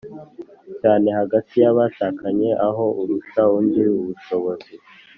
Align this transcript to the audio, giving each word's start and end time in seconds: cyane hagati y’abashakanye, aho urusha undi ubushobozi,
cyane 0.81 1.07
hagati 1.19 1.53
y’abashakanye, 1.63 2.49
aho 2.67 2.85
urusha 3.01 3.41
undi 3.57 3.81
ubushobozi, 3.99 4.73